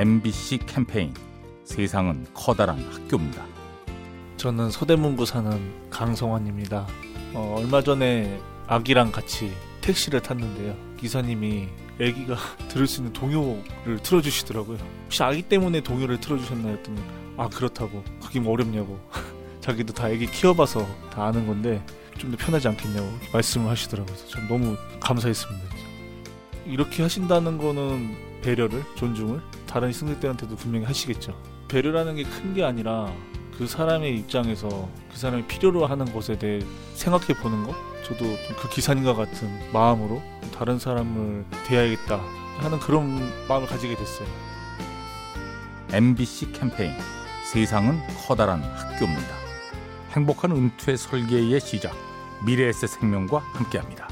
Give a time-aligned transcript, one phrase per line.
[0.00, 1.12] MBC 캠페인
[1.62, 3.44] 세상은 커다란 학교입니다.
[4.38, 6.86] 저는 서대문구 사는 강성환입니다.
[7.34, 9.52] 어, 얼마 전에 아기랑 같이
[9.82, 10.74] 택시를 탔는데요.
[10.96, 11.68] 기사님이
[12.00, 12.36] 아기가
[12.68, 14.78] 들을 수 있는 동요를 틀어주시더라고요.
[15.04, 16.78] 혹시 아기 때문에 동요를 틀어주셨나요?
[16.78, 16.98] 했더니
[17.36, 18.98] 아 그렇다고 그게 뭐 어렵냐고
[19.60, 21.84] 자기도 다 아기 키워봐서 다 아는 건데
[22.16, 24.16] 좀 더 편하지 않겠냐고 말씀을 하시더라고요.
[24.28, 25.62] 전 너무 감사했습니다.
[26.64, 31.36] 이렇게 하신다는 거는 배려를 존중을 다른 승객들한테도 분명히 하시겠죠.
[31.68, 33.12] 배려라는 게큰게 아니라
[33.56, 36.60] 그 사람의 입장에서 그 사람이 필요로 하는 것에 대해
[36.94, 40.22] 생각해 보는 것 저도 좀그 기사님과 같은 마음으로
[40.54, 42.20] 다른 사람을 대해야겠다
[42.58, 44.26] 하는 그런 마음을 가지게 됐어요.
[45.92, 46.92] MBC 캠페인
[47.52, 49.34] 세상은 커다란 학교입니다.
[50.12, 51.94] 행복한 은퇴 설계의 시작
[52.44, 54.08] 미래에셋 생명과 함께합니다.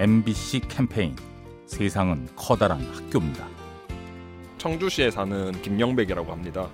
[0.00, 1.14] MBC 캠페인
[1.66, 3.46] 세상은 커다란 학교입니다.
[4.56, 6.70] 청주시에 사는 김영백이라고 합니다.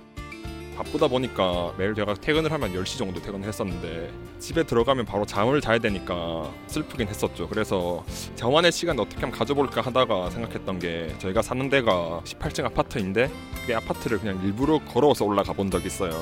[0.77, 5.77] 바쁘다 보니까 매일 제가 퇴근을 하면 10시 정도 퇴근을 했었는데 집에 들어가면 바로 잠을 자야
[5.77, 7.49] 되니까 슬프긴 했었죠.
[7.49, 8.05] 그래서
[8.37, 13.29] 저만의 시간 어떻게 하면 가져볼까 하다가 생각했던 게 저희가 사는 데가 18층 아파트인데
[13.65, 16.13] 그 아파트를 그냥 일부러 걸어서 올라가 본 적이 있어요.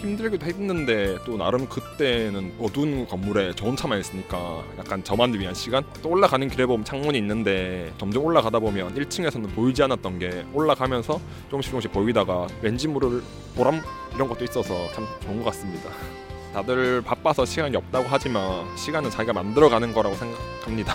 [0.00, 5.84] 힘들기도 했는데 또 나름 그때는 어두운 건물에 저 혼자만 있으니까 약간 저만 위한 시간?
[6.02, 11.70] 또 올라가는 길에 보면 창문이 있는데 점점 올라가다 보면 1층에서는 보이지 않았던 게 올라가면서 조금씩
[11.70, 13.22] 조금씩 보이다가 왠지 모를
[13.54, 13.82] 보람
[14.14, 15.90] 이런 것도 있어서 참 좋은 것 같습니다.
[16.54, 20.94] 다들 바빠서 시간이 없다고 하지만 시간은 자기가 만들어가는 거라고 생각합니다.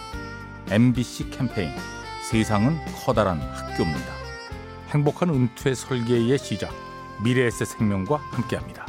[0.70, 1.70] MBC 캠페인
[2.30, 4.14] 세상은 커다란 학교입니다.
[4.90, 6.85] 행복한 은퇴 설계의 시작
[7.22, 8.86] 미래에셋 생명과 함께합니다.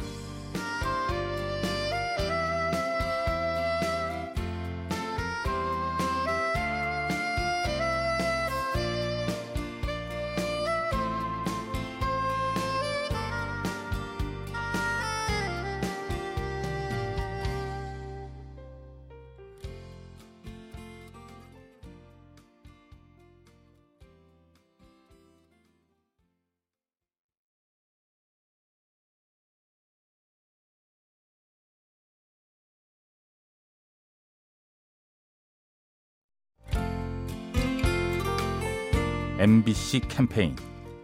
[39.40, 40.56] MBC 캠페인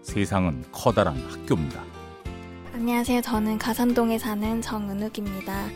[0.02, 1.84] 세상은 커다란 학교입니다.
[2.72, 3.20] 안녕하세요.
[3.20, 5.68] 저는 가산동에 사는 정은욱입니다.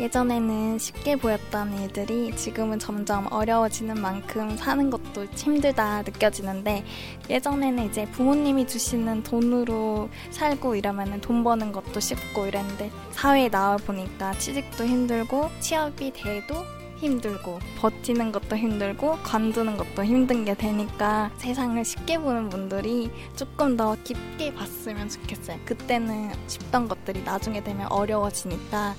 [0.00, 6.84] 예전에는 쉽게 보였던 일들이 지금은 점점 어려워지는 만큼 사는 것도 힘들다 느껴지는데
[7.30, 14.32] 예전에는 이제 부모님이 주시는 돈으로 살고 이러면 돈 버는 것도 쉽고 이랬는데 사회에 나와 보니까
[14.32, 22.18] 취직도 힘들고 취업이 돼도 힘들고 버티는 것도 힘들고 관두는 것도 힘든 게 되니까 세상을 쉽게
[22.18, 25.58] 보는 분들이 조금 더 깊게 봤으면 좋겠어요.
[25.64, 28.94] 그때는 쉽던 것들이 나중에 되면 어려워지니까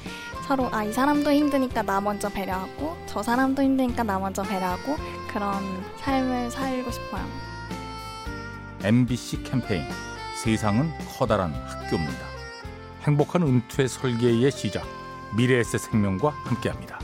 [0.48, 4.96] 서로 아 이 사람도 힘드니까 나 먼저 배려하고 저 사람도 힘드니까 나 먼저 배려하고
[5.32, 5.54] 그런
[5.98, 7.26] 삶을 살고 싶어요.
[8.84, 9.84] MBC 캠페인
[10.42, 12.26] 세상은 커다란 학교입니다.
[13.02, 14.86] 행복한 은퇴 설계의 시작
[15.36, 17.00] 미래에셋 생명과 함께합니다.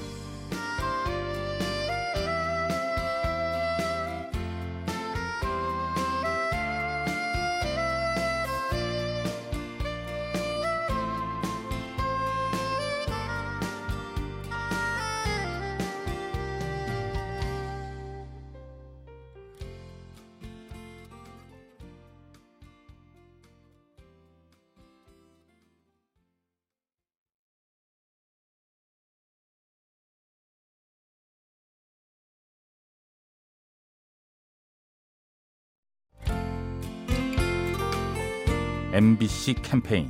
[38.93, 40.07] MBC 캠페인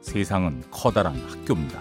[0.00, 1.80] 세상은 커다란 학교입니다.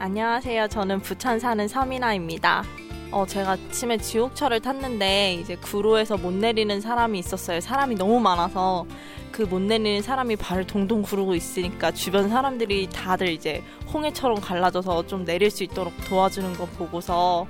[0.00, 0.68] 안녕하세요.
[0.68, 2.62] 저는 부천 사는 서민아입니다.
[3.10, 7.60] 어, 제가 아침에 지옥철을 탔는데 이제 구로에서 못 내리는 사람이 있었어요.
[7.60, 8.84] 사람이 너무 많아서
[9.30, 13.62] 그 못 내리는 사람이 발을 동동 구르고 있으니까 주변 사람들이 다들 이제
[13.94, 17.46] 홍해처럼 갈라져서 좀 내릴 수 있도록 도와주는 거 보고서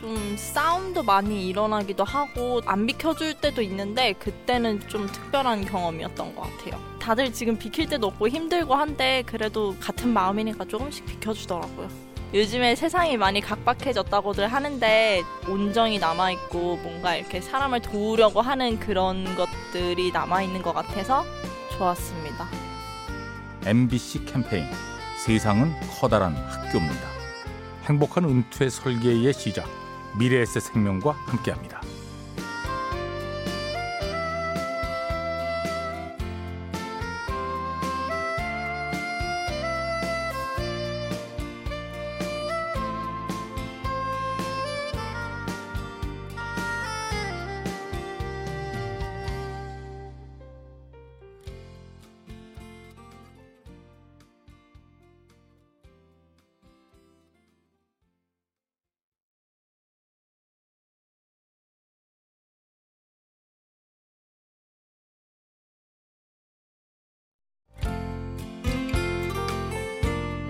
[0.00, 6.80] 좀 싸움도 많이 일어나기도 하고 안 비켜줄 때도 있는데 그때는 좀 특별한 경험이었던 것 같아요.
[6.98, 11.88] 다들 지금 비킬 때도 없고 힘들고 한데 그래도 같은 마음이니까 조금씩 비켜주더라고요.
[12.32, 20.62] 요즘에 세상이 많이 각박해졌다고들 하는데 온정이 남아있고 뭔가 이렇게 사람을 도우려고 하는 그런 것들이 남아있는
[20.62, 21.24] 것 같아서
[21.72, 22.48] 좋았습니다.
[23.66, 24.66] MBC 캠페인
[25.18, 27.10] 세상은 커다란 학교입니다.
[27.84, 29.68] 행복한 은퇴 설계의 시작
[30.18, 31.79] 미래에셋 생명과 함께합니다.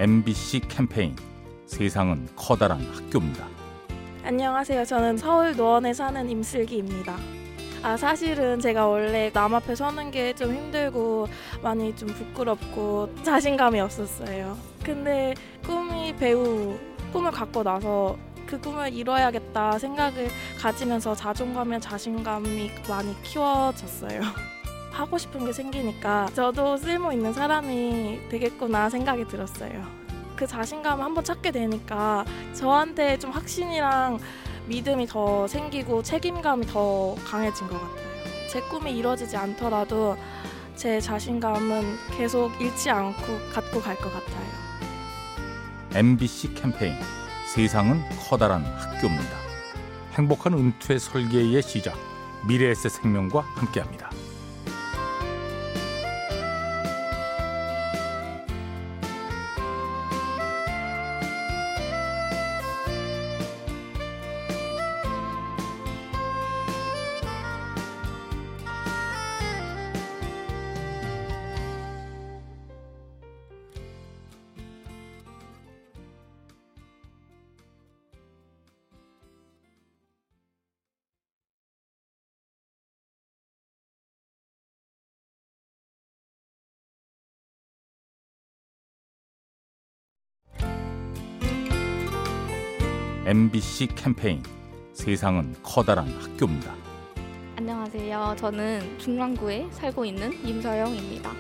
[0.00, 1.14] MBC 캠페인
[1.67, 3.47] 세상은 커다란 학교입니다.
[4.25, 4.87] 안녕하세요.
[4.87, 7.19] 저는 서울 노원에 사는 임슬기입니다.
[7.82, 11.29] 아, 사실은 제가 원래 남 앞에 서는 게 좀 힘들고
[11.62, 14.56] 많이 좀 부끄럽고 자신감이 없었어요.
[14.82, 15.35] 근데
[15.67, 16.79] 꿈이 배우
[17.12, 18.17] 꿈을 갖고 나서
[18.47, 24.23] 그 꿈을 이뤄야겠다 생각을 가지면서 자존감이나 자신감이 많이 키워졌어요.
[25.00, 29.85] 하고 싶은 게 생기니까 저도 쓸모 있는 사람이 되겠구나 생각이 들었어요.
[30.37, 32.25] 그 자신감을 한번 찾게 되니까
[32.55, 34.19] 저한테 좀 확신이랑
[34.67, 38.11] 믿음이 더 생기고 책임감이 더 강해진 것 같아요.
[38.50, 40.17] 제 꿈이 이루어지지 않더라도
[40.76, 41.82] 제 자신감은
[42.17, 44.50] 계속 잃지 않고 갖고 갈 것 같아요.
[45.94, 46.94] MBC 캠페인
[47.55, 49.37] 세상은 커다란 학교입니다.
[50.12, 51.97] 행복한 은퇴 설계의 시작
[52.47, 54.11] 미래에셋 생명과 함께합니다.
[93.31, 94.43] MBC 캠페인
[94.93, 96.75] 세상은 커다란 학교입니다.
[97.55, 98.35] 안녕하세요.
[98.37, 101.31] 저는 중랑구에 살고 있는 임서영입니다.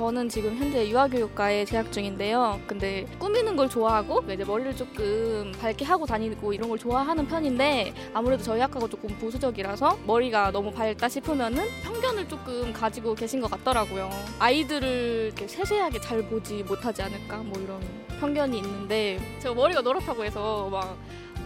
[0.00, 2.58] 저는 지금 현재 유아교육과에 재학 중인데요.
[2.66, 8.42] 근데 꾸미는 걸 좋아하고 이제 머리를 조금 밝게 하고 다니고 이런 걸 좋아하는 편인데 아무래도
[8.42, 14.08] 저희 학과가 조금 보수적이라서 머리가 너무 밝다 싶으면은 편견을 조금 가지고 계신 것 같더라고요.
[14.38, 17.78] 아이들을 세세하게 잘 보지 못하지 않을까 뭐 이런
[18.20, 20.96] 편견이 있는데 제가 머리가 노랗다고 해서 막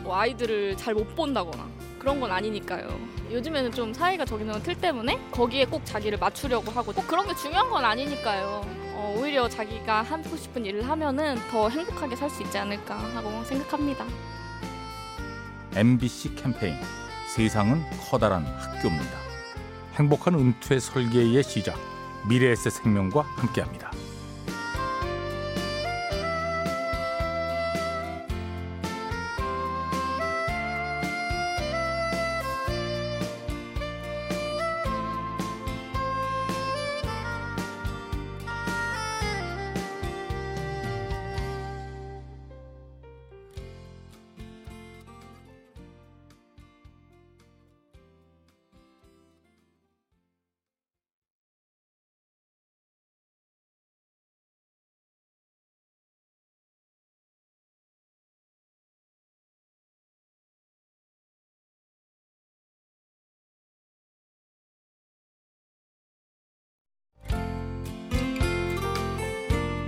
[0.04, 1.66] 뭐 아이들을 잘 못 본다거나
[2.04, 2.86] 그런 건 아니니까요.
[3.32, 7.70] 요즘에는 좀 사회가 적용하는 틀 때문에 거기에 꼭 자기를 맞추려고 하고 꼭 그런 게 중요한
[7.70, 8.62] 건 아니니까요.
[8.92, 14.04] 어, 오히려 자기가 하고 싶은 일을 하면은 더 행복하게 살 수 있지 않을까 하고 생각합니다.
[15.74, 16.76] MBC 캠페인
[17.34, 19.18] 세상은 커다란 학교입니다.
[19.94, 21.78] 행복한 은퇴 설계의 시작
[22.28, 23.90] 미래에셋 생명과 함께합니다.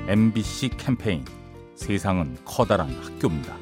[0.09, 1.25] MBC 캠페인
[1.75, 3.57] 세상은 커다란 학교입니다.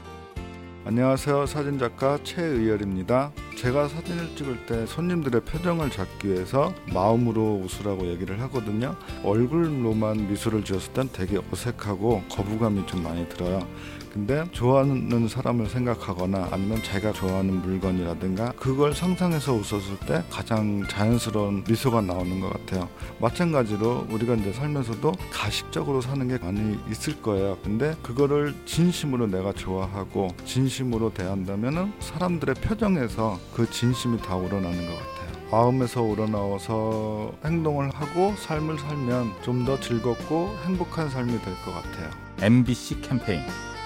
[0.85, 1.47] 안녕하세요.
[1.47, 3.33] 사진작가 최의열입니다.
[3.57, 8.95] 제가 사진을 찍을 때 손님들의 표정을 잡기 위해서 마음으로 웃으라고 얘기를 하거든요.
[9.25, 13.67] 얼굴로만 미소를 지었을 땐 되게 어색하고 거부감이 좀 많이 들어요.
[14.15, 22.01] 근데 좋아하는 사람을 생각하거나 아니면 제가 좋아하는 물건이라든가 그걸 상상해서 웃었을 때 가장 자연스러운 미소가
[22.01, 22.89] 나오는 것 같아요.
[23.21, 27.59] 마찬가지로 우리가 이제 살면서도 가식적으로 사는 게 많이 있을 거예요.
[27.65, 35.15] 근데 그거를 진심으로 내가 좋아하고 진심으로 대한다면은 사람들의 표정에서 그 진심이 다 우러나는 것 같아요.
[35.51, 42.11] 마음에서 우러나와서 행동을 하고 삶을 살면 좀 더 즐겁고 행복한 삶이 될 것 같아요.
[42.43, 43.41] MBC 캠페인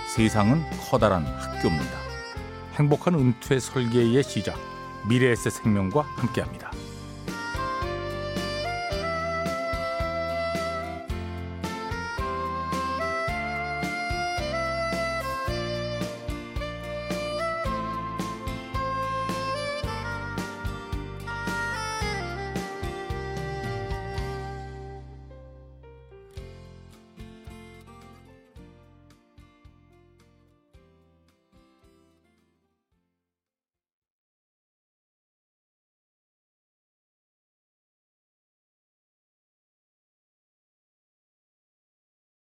[0.08, 1.98] 세상은 커다란 학교입니다.
[2.76, 4.58] 행복한 은퇴 설계의 시작
[5.06, 6.67] 미래에셋 생명과 함께합니다.